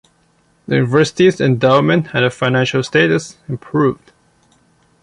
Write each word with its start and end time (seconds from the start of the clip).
The 0.67 0.77
university's 0.77 1.39
endowment 1.39 2.07
and 2.15 2.33
financial 2.33 2.81
status 2.81 3.37
improved. 3.47 4.11